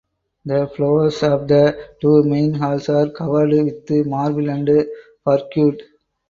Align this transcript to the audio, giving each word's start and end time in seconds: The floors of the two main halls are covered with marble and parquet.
The 0.45 0.67
floors 0.75 1.21
of 1.21 1.47
the 1.47 1.77
two 2.01 2.23
main 2.23 2.55
halls 2.55 2.89
are 2.89 3.11
covered 3.11 3.49
with 3.51 3.91
marble 4.07 4.49
and 4.49 4.67
parquet. 5.23 5.77